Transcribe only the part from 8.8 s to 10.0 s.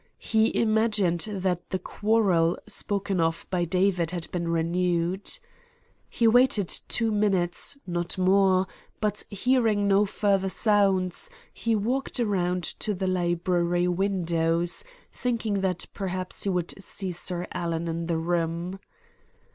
but hearing